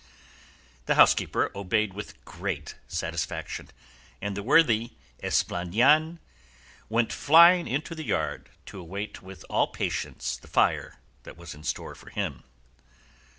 The 0.87 0.95
housekeeper 0.95 1.51
obeyed 1.53 1.93
with 1.93 2.25
great 2.25 2.73
satisfaction, 2.87 3.69
and 4.19 4.35
the 4.35 4.41
worthy 4.41 4.93
"Esplandian" 5.21 6.17
went 6.89 7.13
flying 7.13 7.67
into 7.67 7.93
the 7.93 8.05
yard 8.05 8.49
to 8.65 8.79
await 8.79 9.21
with 9.21 9.45
all 9.47 9.67
patience 9.67 10.37
the 10.37 10.47
fire 10.47 10.97
that 11.21 11.37
was 11.37 11.53
in 11.53 11.63
store 11.63 11.93
for 11.93 12.09
him. 12.09 12.41